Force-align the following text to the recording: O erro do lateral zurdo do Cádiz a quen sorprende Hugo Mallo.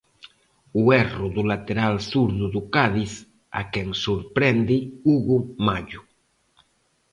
O 0.79 0.83
erro 1.03 1.27
do 1.35 1.43
lateral 1.51 1.93
zurdo 2.09 2.45
do 2.55 2.61
Cádiz 2.75 3.13
a 3.59 3.61
quen 3.73 3.89
sorprende 4.05 4.75
Hugo 5.07 5.37
Mallo. 5.65 6.01